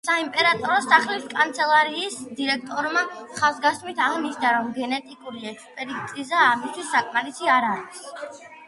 [0.07, 8.07] საიმპერატორო სახლის კანცელარიის დირექტორმა ხაზგასმით აღნიშნა, რომ გენეტიკური ექსპერტიზა ამისთვის საკმარისი არ არის.